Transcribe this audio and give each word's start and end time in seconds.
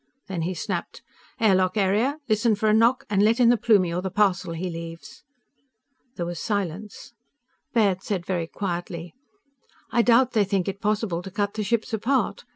_"Then 0.25 0.41
he 0.41 0.55
snapped: 0.55 1.03
"Air 1.39 1.53
lock 1.53 1.77
area, 1.77 2.17
listen 2.27 2.55
for 2.55 2.67
a 2.67 2.73
knock, 2.73 3.05
and 3.07 3.21
let 3.21 3.39
in 3.39 3.49
the 3.49 3.55
Plumie 3.55 3.93
or 3.93 4.01
the 4.01 4.09
parcel 4.09 4.53
he 4.53 4.67
leaves." 4.67 5.23
There 6.15 6.25
was 6.25 6.39
silence. 6.39 7.13
Baird 7.75 8.01
said 8.01 8.25
very 8.25 8.47
quietly: 8.47 9.13
"I 9.91 10.01
doubt 10.01 10.31
they 10.31 10.43
think 10.43 10.67
it 10.67 10.81
possible 10.81 11.21
to 11.21 11.29
cut 11.29 11.53
the 11.53 11.61
ships 11.63 11.93
apart. 11.93 12.45